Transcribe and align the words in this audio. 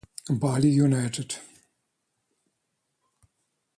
Bali 0.39 0.67
United 0.81 1.29